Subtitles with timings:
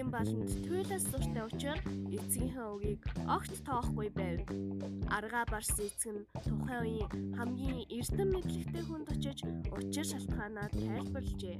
[0.00, 4.40] Зүгийн баланд туйлаас дуртай учраас эцгийнхээ үгийг огт тоохгүй байв.
[5.12, 9.44] Аргаа барсан эцэг нь тухайн үеийн хамгийн эрдэм мэдлэгтэй хүнд очиж
[9.76, 11.56] учир шалтгаанаа тайлбарлажээ.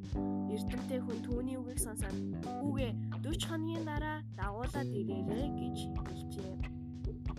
[0.57, 2.17] Эрдэмтэй хүн түүний үгийг сонсоод
[2.65, 2.93] хүүгээ
[3.29, 6.53] 40 хоногийн дараа дагуулад ирээрэй гэж хэлжээ.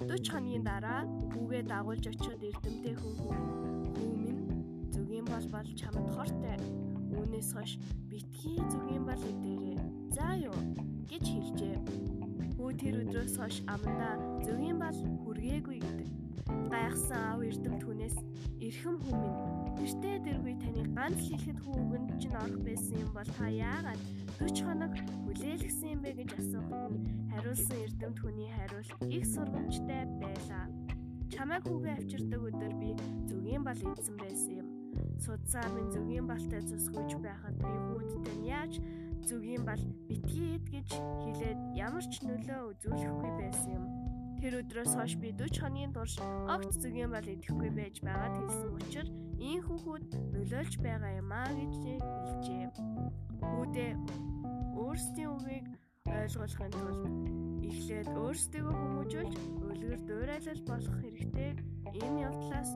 [0.05, 1.01] 40 хоногийн дараа
[1.33, 3.33] хүүгээ дагуулж очиод эрдэмтэй хүн хүү
[4.21, 4.41] минь
[4.93, 6.90] зүгийн бол бол чамд хортой.
[7.17, 7.71] Үүнээс хойш
[8.09, 9.79] битгий зүгийн бол эдэрээ.
[10.15, 10.57] За юу
[11.09, 11.77] гэж хэлжээ.
[12.55, 14.15] Хүү тэр өдрөөс хойш амандаа
[14.45, 16.09] зүгийн бол хүргээгүй гэдэг.
[16.71, 18.15] Гайхсан аав эрдэм түүнээс
[18.59, 23.47] эрхэм хүн минь Тэртээ дэргүй таны ганц хэлэхэд хүүгэнд чинь орох байсан юм бол та
[23.49, 24.01] яагаад
[24.37, 24.93] 40 хоног
[25.25, 27.01] хүлээлгсэн юм бэ гэж асуухад нь
[27.33, 30.65] хариулсан эрдэм түүний хариулт их сургамжтай байлаа.
[31.33, 32.89] Чамайг хүүгээ авчирдаг өдөр би
[33.25, 34.60] зүгийн бал идсэн байсан юм.
[35.21, 38.73] Судсаа минь зүгийн балтай цусгүйж байхад би хүүдтэй яаж
[39.27, 40.89] зүгийн бал битгий гэж
[41.23, 43.85] хэлээд ямар ч нөлөө үзүүлэхгүй байсан юм.
[44.41, 46.17] Тэр өдрөөс хойш би 40 хоногийн турш
[46.49, 51.73] огт зүгийн бал идэхгүй байж байгаад хэлсэн учраас ийм хүүхүүд нөлөөлж байгаа юм аа гэж
[51.85, 52.65] хэлжээ.
[53.45, 53.91] Хүүдээ
[54.81, 55.67] өөрсдийн үгийг
[56.09, 57.03] ойлгуулахын тулд
[57.69, 59.33] эхлээд өөрсдийгөө хүмүүжүүлж
[59.69, 61.51] үлгэр дуурайлал болох хэрэгтэй
[62.01, 62.71] энэ явдлаас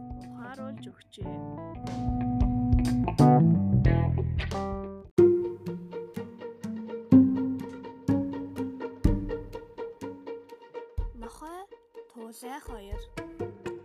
[0.45, 1.25] ухааруулж өгчээ.
[11.21, 11.59] Нохой
[12.13, 13.01] туулай хоёр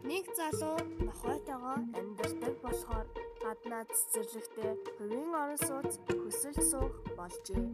[0.04, 3.06] Нэг залуу нохойтойгоо амьдардаг болохоор
[3.40, 7.64] гаднаа цэцэрлэгтээ хувийн орон сууц хөсөлж суух болжээ.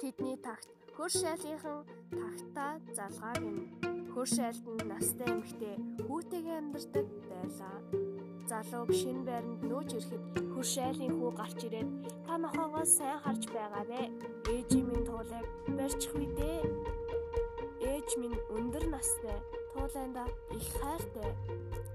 [0.00, 1.80] Тэдний тагт хөр шайлынхан
[2.20, 5.74] тагтаа залгааг нь хөр шайлд нь настай эмэгтэй
[6.06, 7.76] хүүтэйгээ амьдардаг байлаа.
[8.46, 11.90] Залууг шинэ байранд нөөж ирэхэд хөр шайлын хүү гарч ирээд
[12.26, 14.02] та нохоогоо сайн харж байгаарэ.
[14.54, 16.62] Ээжийн минь туулайг барьчих үе дээ.
[17.90, 19.38] Ээж минь өндөр настай
[19.74, 21.30] туулайнда их хайртай.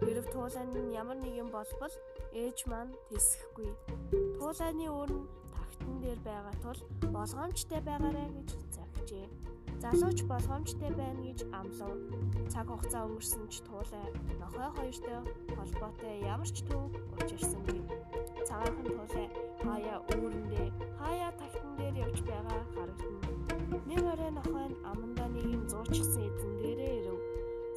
[0.04, 1.96] Хэрв туулайн нь ямар нэгэн болбол
[2.36, 3.72] ээж маань тэсэхгүй.
[4.36, 6.80] Туулайны өөр нь тагтан дээр байгаа тул
[7.16, 9.28] болгоомжтой байгаарай гэж загчээ.
[9.80, 11.96] Залууч болгоомжтой байна гэж амлав.
[12.52, 15.20] Цаг хугацаа өнгөрсөн ч туулай нохой хоёртой
[15.56, 17.88] холбоотой ямар ч төв учирсангүй.
[18.44, 19.28] Цагаахан туулай
[19.64, 20.68] хаяа үүрэндээ
[21.00, 23.24] хаяа тагтан дээр явж байгаа харагдана.
[23.88, 27.20] Нэг орой нохой нь амандаа нэг юм зуучсан эзэн дээрээ ирэв.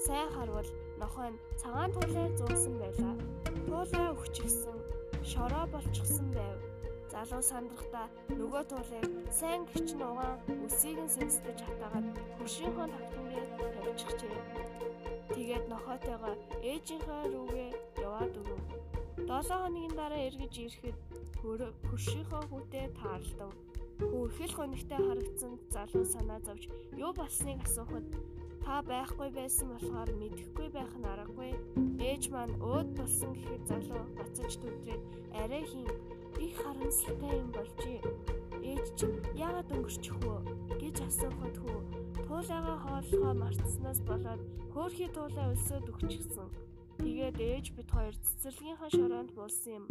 [0.03, 3.15] Сайн харвал нохой нь цагаан туулай зуусан байлаа.
[3.71, 4.79] Туулай өвчгсөн,
[5.23, 6.72] шороо болчихсон байв.
[7.12, 8.03] Залуу сандрахта
[8.33, 12.09] нөгөө туулайг сайн гिचн угаан өсийг нь сэнсдэж хатаагаад
[12.41, 13.47] хөршийнхөө тагтан дээр
[13.77, 14.37] тавьчихжээ.
[15.37, 16.34] Тэгээд нохойтойгоо
[16.73, 17.71] ээжийнхээ рүүгээ
[18.06, 18.61] яваад өгөв.
[19.28, 20.99] 7 хоногийн дараа эргэж ирэхэд
[21.89, 23.53] хөршийнхөө хүүтэй таарлав.
[24.00, 26.65] Хүү их л гонигтай харагдсан залуу санаа зовж
[26.97, 28.09] юу болсныг асуухад
[28.62, 31.50] Та байхгүй байсан болохоор мэдэхгүй байх нь аргагүй.
[31.99, 35.03] Ээж маань өөд болсон гэхэд залуу гацаж төвдрээд
[35.43, 35.91] арай хийн
[36.38, 38.00] их харамсалтай юм болжээ.
[38.62, 40.37] Ээж чинь яагаад өнгөрчих вэ
[40.81, 41.78] гэж асуухад хүү
[42.28, 46.48] туулайгаа хооллохоо мартснаас болоод хөөхий туулай өлсөд өгчихсөн.
[47.03, 49.84] Тэгээд ээж бит хоёр цэцэрлэгийнхаа шороонд булсан юм.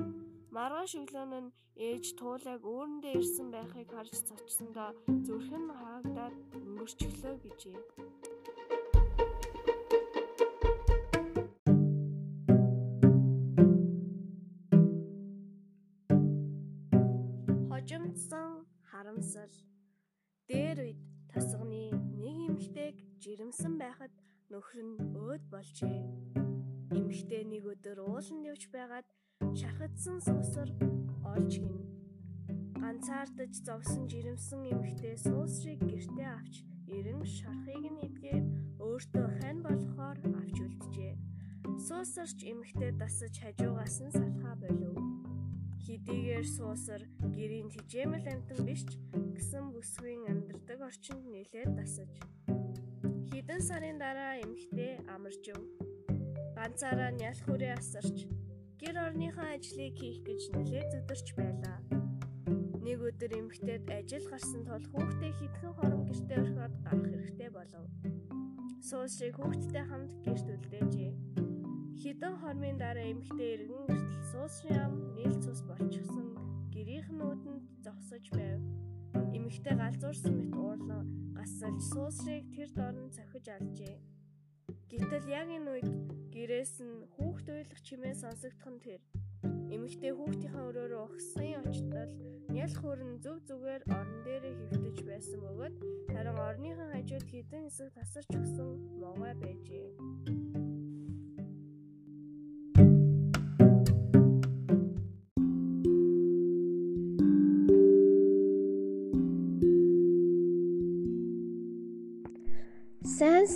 [0.56, 4.90] Маргааш өглөөн нь ээж туулайг өөрөндөө ирсэн байхыг харж цочсондоо
[5.26, 7.80] зүрх нь хаагдаад өнгөрчлөө гэжээ.
[18.22, 19.54] Хожимдсан харамсал
[20.48, 21.00] дээр үед
[21.34, 21.90] тасганы
[22.22, 24.14] нэг эмэгтэйг жирэмсэн байхад
[24.54, 25.98] нөхөр нь өөд болжээ.
[26.94, 29.10] Эмэгтэй нэг өдөр ууланд явж байгаад
[29.58, 30.70] шархагдсан суусар
[31.34, 31.82] олж гин.
[32.78, 36.62] Ганцаардаж зовсон жирэмсэн эмэгтэй суусрыг гэртээ авч
[36.94, 38.46] эрен шархыг нь идгээд
[38.86, 41.18] өөртөө хань болохоор авч үлджээ.
[41.90, 45.11] Суусарч эмэгтэй дасаж хажуугаас нь салхаа болов.
[45.92, 47.04] Хидийгээр суусар
[47.36, 48.96] гэрийн тижээмэл амтан биш ч
[49.36, 52.08] гэсэн бүсгүй амьдардаг орчинд нэлээд дасаж.
[53.28, 55.60] Хідэн сарын дараа эмэгтэй амаржв.
[56.56, 58.24] Ганцаараа нялх хүрээ асарч
[58.80, 61.84] гэр орныхоо ажлыг хийх гэж нэлээд зүдэрч байлаа.
[62.88, 67.86] Нэг өдөр эмэгтэйд ажил гарсан тул хүүхдээ хитгэн хорон гэртээ орхиод гарах хэрэгтэй болов.
[68.80, 71.51] Суусрыг хүүхдтэй хамт гэрт үлдээжээ.
[72.00, 76.28] Хідэн хормын дараа эмэгтэй иргэн гэртэл суусрын ам нийл цус болчихсон
[76.72, 78.62] гэрийнх нь үүдэнд зогсож байв.
[79.36, 81.04] Эмэгтэй галзуурсан мэт уурлан
[81.36, 83.96] гасалж суусрыг тэр дорн цохиж алжээ.
[84.92, 85.90] Гэтэл яг энэ үед
[86.32, 89.02] гэрээс нь хүүхд уйлах чимээ сонсогдох нь тэр.
[89.74, 92.12] Эмэгтэй хүүхдийнхээ өрөөрөө ухсан очтол
[92.52, 95.76] Нял хүрэн зүг зүгээр орон дээрээ хөвтөж байсан бөгөөд
[96.12, 99.88] харин орныхон хажууд хідэн хэсэг тасарч өгсөн могой байжээ.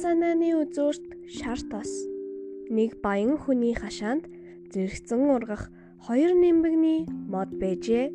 [0.06, 1.90] Санааны үзүүрт шар тос.
[2.70, 4.30] Нэг баян хүний хашаанд
[4.70, 5.74] зэрэгцэн ургах
[6.06, 8.14] хоёр нимбэгний мод байжээ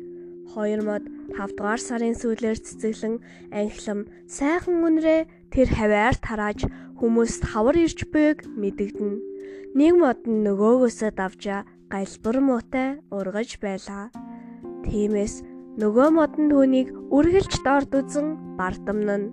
[0.55, 1.03] Хоёр мод
[1.35, 3.15] 5 дугаар сарын сүүлээр цэцэглэн
[3.51, 6.67] анхлам сайхан үнрээ тэр хаваар тарааж
[6.99, 9.23] хүмүүст хавар ирж буйг мэдэгдэнэ.
[9.75, 14.11] Нэг мод нь нөгөөгөөсөө давжаа галбар муутай ургаж байлаа.
[14.87, 15.43] Тиймээс
[15.79, 19.31] нөгөө мод нь түүнийг үргэлж дорд үзэн бардамнана.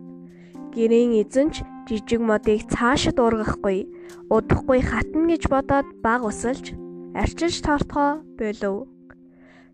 [0.74, 3.88] Гэрийн эзэн ч жижиг модыг цаашид ургахгүй,
[4.28, 6.76] удахгүй хатна гэж бодоод баг усалж
[7.16, 8.86] арчилж тортгоо болов.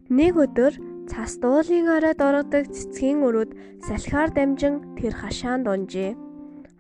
[0.09, 0.73] Нэг өдөр
[1.05, 3.51] Цас дуулын оройд орогдог цэцгийн өрөөд
[3.85, 6.17] салхиар дамжин тэр хашаанд унжээ.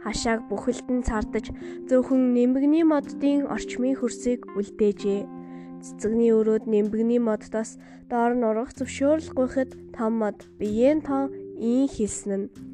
[0.00, 1.52] Хашааг бүхэлдэн цардаж
[1.88, 5.28] зөвхөн нэмбэгний моддын орчмын хөрсийг үлдээжээ.
[5.84, 7.76] Цэцэгний өрөөд нэмбэгний моддоос
[8.08, 11.28] доор нь урах зөвшөөрөл гуйхад том мод биеэн тон
[11.60, 12.73] ийн хэлсэн нь.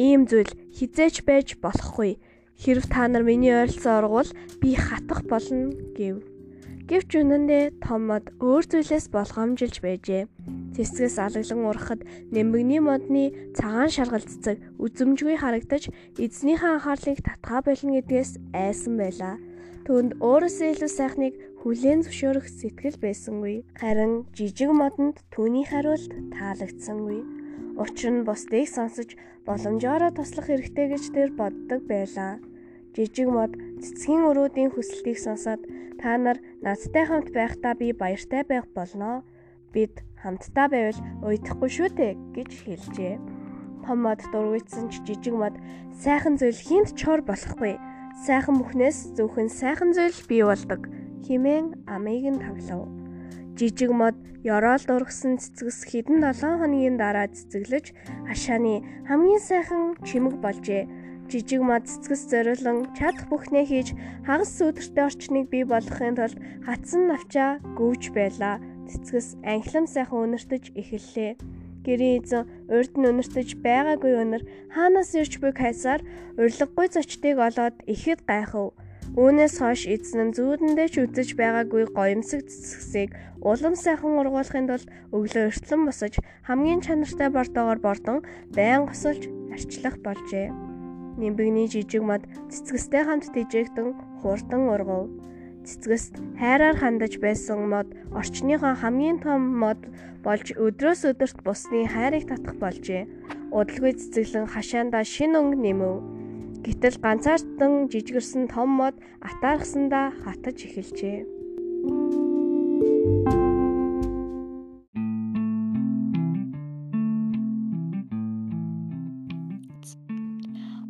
[0.00, 2.16] Ийм зүйл хизээч байж болохгүй.
[2.56, 4.30] Хэрв та нар миний ойролцоо оргуул
[4.60, 6.24] би хатах болно гэв.
[6.88, 10.24] Гэвч үнэндээ том мод өөр зүйлээс болгоомжилж байжээ.
[10.72, 12.00] Цэцгээс алаглан урахад
[12.32, 19.36] нэмэгний модны цагаан шаргал цэцэг үзэмжгүй харагдаж эзнийхээ анхаарлыг татгаа болно гэдгээс айсан байлаа.
[19.84, 23.56] Түүнд өөрөөсөө илүү сайхныг хүлээн зөвшөөрөх сэтгэл байсангүй.
[23.76, 27.39] Харин жижиг модонд түүний хариулт таалагдсангүй.
[27.80, 29.16] Учир нь бусдыг сонсож
[29.48, 32.36] боломжоороо туслах хэрэгтэй гэж тэр боддог байлаа.
[32.92, 35.64] Жижиг мод цэцгийн өрөөдийн хүсэлтийг сонсоод
[35.96, 39.24] та нар надтай хамт байхдаа би баяртай байх болноо.
[39.72, 43.14] Бид хамтдаа байвал уйдахгүй шүү дээ гэж хэлжээ.
[43.88, 45.56] Том мод дургүйцсан ч жижиг мод
[45.96, 47.80] сайхан зүйл хинт чор болохгүй.
[48.28, 50.84] Сайхан бүхнээс зөвхөн сайхан зүйл бий болдог.
[51.24, 52.84] Химэн амийг нь тавлав.
[53.58, 57.86] Жижиг мод ёроол дургсан цэцгэс хэдэн 7 хоногийн дараа цэцэглэж
[58.28, 58.74] хашааны
[59.08, 60.82] хамгийн сайхан чимэг болжээ
[61.30, 63.88] жижиг мод цэцгэс зориулан чадах бүхнээ хийж
[64.26, 68.58] хагас сүдэртэй орчныг бий болгохын тулд хатсан навчаа гүйж байлаа
[68.90, 71.32] цэцгэс анхлам сайхан өнөртөж эхэллээ.
[71.86, 72.42] Гэрийн эзэн
[72.74, 74.42] урд нь өнөртөж байгаагүй өнөр
[74.74, 76.02] хаанаас ирж буй кайсаар
[76.34, 78.74] урилгагүй зочдыг олоод ихэд гайхав.
[79.20, 83.12] Үүнээс хойш эзэн нь зүүдэндээ ч үзэж байгаагүй гоёмсог цэцгсийг
[83.44, 86.14] улам сайхан ургуулахын тулд өглөө эртлэн босож
[86.48, 88.18] хамгийн чанартай бортоогоор бордон
[88.56, 90.48] байн госолж арчлах болжээ.
[91.20, 93.88] Нимбэгний жижиг мод цэцгэстэй хамт дижээгдэн
[94.24, 95.12] хурдан ургав
[95.68, 99.80] цэцгэст хайраар хандаж байсан мод орчныхоо хамгийн том мод
[100.24, 103.04] болж өдрөөс өдөрт бусны хайрыг татах болжээ.
[103.52, 106.19] Удалгүй цэцэглэн хашаандаа шин өнгө нэмэв.
[106.64, 108.94] Гэтэл ганцаардсан жижигэрсэн том мод
[109.28, 111.18] атаархсандаа хатаж эхэлжээ.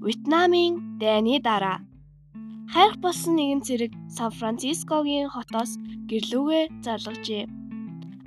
[0.05, 1.79] Вьетнамын дайны дараа
[2.73, 5.75] Хайрх болсон нэгэн цэрэг Сан Францискогийн хотоос
[6.11, 7.45] гэрлүүгээ залгажээ.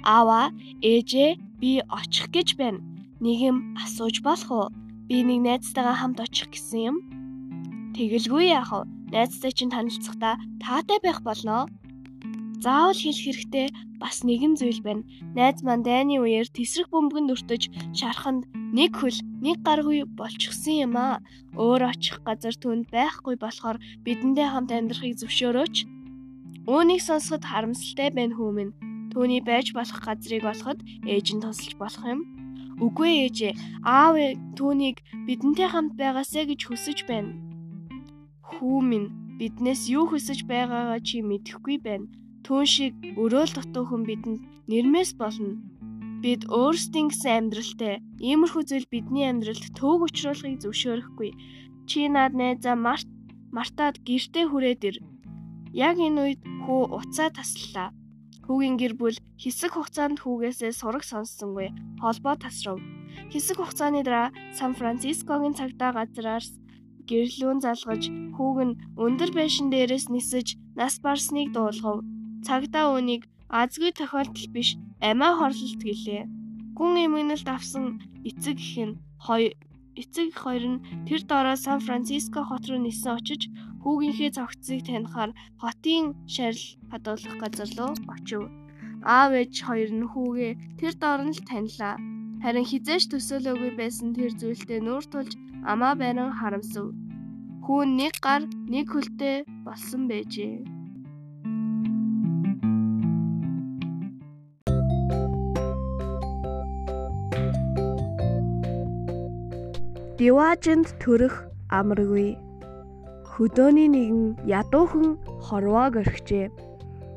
[0.04, 0.52] Аава,
[0.84, 2.84] ээжээ би очих гэж байна.
[3.24, 4.68] Нэг юм асууж болох уу?
[5.08, 6.98] Би нэг найзтайгаа хамт очих гэсэн юм.
[7.94, 8.90] Тэгэлгүй яах вэ?
[9.14, 11.70] Найзтай чинь танилцахдаа таатай байх болно.
[12.64, 13.68] Заавал хэлэх хэрэгтэй
[14.02, 15.06] бас нэгэн зүйл байна.
[15.38, 21.22] Найз маань дайны үеэр тесрэх бөмбөгөнд өртөж шарханд нэг хөл нэг гаргүй болчихсон юм аа.
[21.54, 25.76] Өөр очих газар түнд байхгүй болохоор бидэндээ хамт амьдрахыг зөвшөөрөөч.
[26.66, 28.72] Үүнийг сонсоход харамсалтай байна хүүмэн.
[29.12, 32.26] Төвний байж болох газрыг олоход ээж нь тусалж болох юм.
[32.82, 33.54] Үгүй ээжээ.
[33.86, 34.16] Аав
[34.58, 37.43] түүнийг бидэнтэй хамт байгаасаа гэж хүсэж байна.
[38.56, 42.12] Хүү минь биднээс юу хүсэж байгаагаа чи мэдэхгүй байна.
[42.46, 45.54] Түүн шиг өрөөл дутуу хүн бидэнд нэрмээс болно
[46.24, 48.00] Бид өөрсдийн гэсэн амьдралтай.
[48.24, 51.36] Иймэрхүү зүйл бидний амьдралд төөг учруулахыг зөвшөөрөхгүй.
[51.84, 53.12] Чи над найзаа Март
[53.52, 54.98] Мартад гэртээ хүрээд ир.
[55.76, 57.92] Яг энэ үед хүү уцаа таслалаа.
[58.48, 61.76] Хүүгийн гэр бүл хэсэг хугацаанд хүүгээсээ сураг сонссонгүй.
[62.00, 62.80] Холбоо тасрав.
[63.28, 66.56] Хэсэг хугацааны дараа Сан Францискогийн цагдаа газраас
[67.10, 68.04] гэрлүүн залгаж
[68.36, 70.48] хүүг нь өндөр байшин дээрээс нисэж
[70.80, 71.98] нас барсныг дуулгав.
[72.46, 73.24] Цагдаа үүнийг
[73.62, 74.70] азгүй тохиолдол биш
[75.10, 76.24] амиа хорлолт гэлээ.
[76.78, 77.86] Гүн эмгэнэлт авсан
[78.30, 79.54] эцэг их нь хоёр
[80.02, 83.42] эцэг их хоёр нь тэр дороо Сан Франциско хот руу нисэн очиж
[83.84, 85.32] хүүгийнхээ цогцыг танихаар
[85.62, 88.44] хотын шарил хадгалах газар руу очив.
[89.16, 91.96] аав ээж хоёр нь хүүгээ тэр доор нь л танилаа.
[92.44, 95.32] Харин хизээш төсөөлөөгүй байсан тэр зүйлтэй нүүр тулж
[95.64, 96.92] амаа барин харамсав.
[97.64, 100.60] Хүүн нэг гар нэг хөлтэй болсон байжээ.
[110.20, 112.36] Диваажинд төрөх амаргүй.
[113.32, 115.16] Хөдөөний нэгэн ядуухан
[115.48, 116.52] хорвоог орхижээ.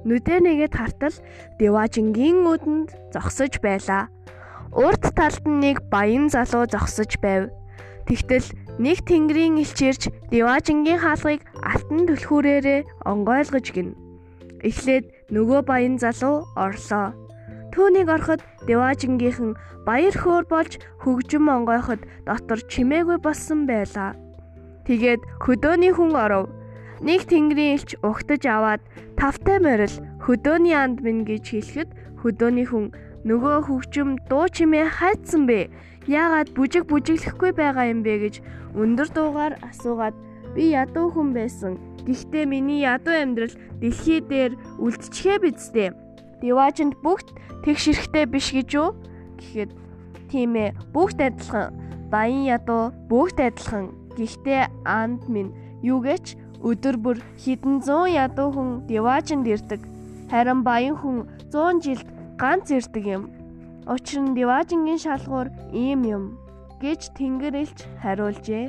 [0.07, 1.17] Нүдэ нэгэд хартал
[1.59, 4.07] Диваажингийн үдэнд зогсож байлаа.
[4.77, 7.49] Урд талд нь нэг баян залуу зогсож байв.
[8.05, 8.45] Тэгтэл
[8.77, 13.97] нэг тэнгэрийн элч ирж Диваажингийн хаалгыг алтан түлхүүрээрээ онгойлгож гин.
[14.61, 17.17] Эхлээд нөгөө баян залуу орлоо.
[17.73, 19.57] Түүнийг ороход Деважингийнхэн
[19.89, 24.13] баяр хөөр болж хөгжим онгойход дотор чимээгүй болсон байлаа.
[24.85, 26.53] Тэгээд хөдөөний хүн оров.
[27.01, 28.83] Нэг тэнгэрийн элч угтаж аваад
[29.17, 31.91] тавтай морил хөдөөний анд минь гэж хэлэхэд
[32.21, 32.93] хөдөөний хүн
[33.27, 35.67] нөгөө хөгжим дуу чимээ хайцсан бэ?
[36.07, 38.35] Яагаад бүжиг бүжиглэхгүй байгаа юм бэ гэж
[38.79, 40.15] өндөр дуугаар асуугаад
[40.55, 41.75] би ядуу хүн байсан.
[42.07, 45.91] Гэхдээ миний ядуу амьдрал дэлхий дээр үлдчихээ бидтэй
[46.41, 47.33] Диваажинд бүгд
[47.65, 48.93] тэгш эрэхтэй биш гэж юу?
[49.41, 49.71] Гэхэд
[50.31, 51.73] тийм ээ бүгд адилхан.
[52.13, 53.91] Баян ядуу бүгд адилхан.
[54.21, 59.81] Гэхдээ анд минь юугээч өдөр бүр хідэн 100 ядуу хүн Диваажинд ирдэг.
[60.29, 62.09] Харин баян хүн 100 жилд
[62.41, 63.23] ганц ирдэг юм.
[63.89, 66.25] Учир нь Диваажингийн шалгуур ийм юм
[66.83, 68.67] гэж Тэнгэр элч хариулжээ.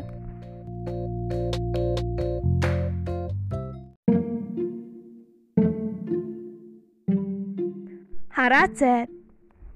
[8.32, 9.12] Хараацай.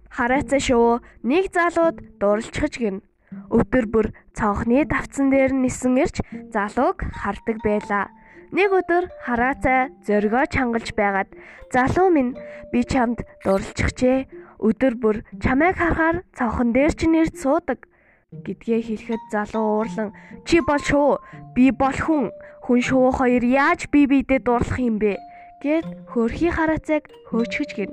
[0.08, 1.04] Хараацай шүү.
[1.28, 2.98] Нэг залууд дурлцгаж гин.
[3.52, 6.24] Өдөр бүр цонхны давцсан дээр нисэн ирж
[6.56, 8.08] залууг хардаг байлаа.
[8.52, 11.30] Нэг өдөр хараацай зөргөө чангалж байгаад
[11.72, 12.36] залуу минь
[12.72, 14.28] би чамд дурлцчихжээ.
[14.60, 17.88] Өдөр бүр чамайг харахаар цонхон дээр ч нэрд суудаг
[18.32, 20.12] гэдгээ хэлэхэд залуу уурлан
[20.44, 21.20] чи бол шүү
[21.56, 22.28] би бол хүн
[22.68, 25.16] хүн шүү хоёр яаж би бидэд дурлах юм бэ
[25.64, 27.92] гэд хөрхий хараацайг хөөчгөж гин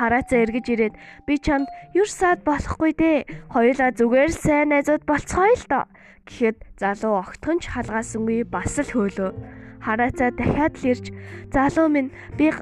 [0.00, 0.94] Хараацаа эргэж ирээд
[1.28, 3.18] би чамд юр саад болохгүй дээ.
[3.52, 5.84] Хоёулаа зүгээр сайн найзууд болцгоё л доо.
[6.24, 9.32] Гэхэд залуу огтхонч халгаасангүй бас л хөөлөө.
[9.84, 11.06] Хараацаа дахиад л ирж
[11.52, 12.52] залуу минь би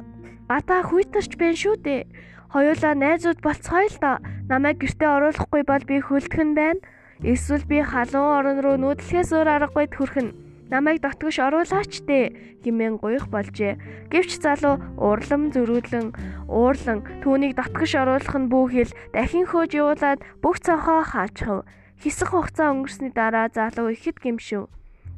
[0.48, 2.08] гадаа хүйтэрч байна шүү дээ.
[2.54, 4.16] Хоёулаа найзууд болцгоё л доо.
[4.48, 6.80] Намайг гэртээ оруулахгүй бол би хөлдгөн байна.
[7.20, 10.28] Эсвэл би халуун орон руу нүүдлэхээс өөр аргагүй төрхөн
[10.70, 13.80] намайг дотгош оруулаач дээ хэмээн гуйх болжээ.
[14.12, 16.14] Гэвч залуу урлам зөрүүлэн
[16.48, 21.64] уурлан түүнийг дотгош оруулах нь бүхэл дахин хөөж явуулаад бүх цонхоо хаачихв.
[21.98, 24.68] Хэсэг хугацаа өнгөрсний дараа залуу ихэд гимшив.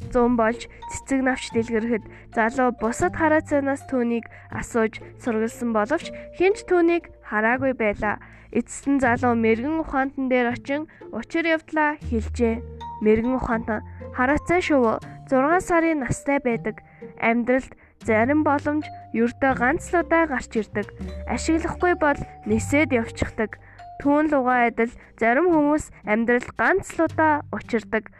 [0.08, 6.08] Зүүн болж цэцэг навч дэлгэрхэд залуу бусад хараацаанаас түүнийг асууж сургалсан боловч
[6.40, 8.16] хинч түүнийг хараагүй байлаа.
[8.50, 12.58] Эцэст нь залуу мэрэгэн ухаантан дээр очин учир явдлаа хэлжээ.
[13.04, 14.98] Мэрэгэн ухаантан хараацаа шүү
[15.30, 16.82] 6 сарын настай байдаг.
[17.22, 17.70] Амьдралд
[18.02, 18.82] зарим боломж
[19.14, 20.90] ердөө ганц л удаа гарч ирдэг.
[21.30, 22.18] Ашиглахгүй бол
[22.50, 23.62] нисээд явчихдаг.
[24.02, 24.90] Түүн лугаа адил
[25.20, 28.10] зарим хүмүүс амьдралд ганц л удаа учирдаг.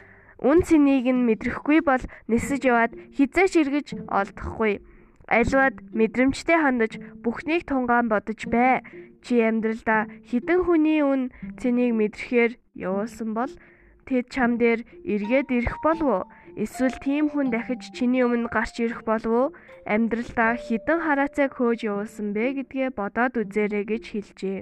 [0.41, 2.01] Үн цэнийг нь мэдрэхгүй бол
[2.33, 4.81] нисэж яваад хизээч эргэж олдохгүй.
[5.29, 8.81] Аливаад мэдрэмжтэй хандаж бүхнийг тунгаан бодож бай.
[9.21, 11.29] Чи амьдралдаа хідэн хүний үн
[11.61, 13.53] цэнийг мэдрэхээр явуулсан бол
[14.09, 16.25] тэд чам дээр эргээд ирэх болов уу?
[16.57, 19.55] Эсвэл тийм хүн дахиж чиний өмнө гарч ирэх болов уу?
[19.85, 24.59] Амьдралдаа хідэн хараацайг хөөж явуулсан бэ гэдгээ бодоод үзээрэй гэж хэлжээ.